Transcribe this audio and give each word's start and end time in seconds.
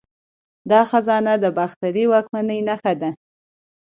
دا 0.71 0.81
خزانه 0.89 1.33
د 1.43 1.45
باختري 1.57 2.03
واکمنۍ 2.11 2.59
نښه 2.67 2.93
ده 3.01 3.09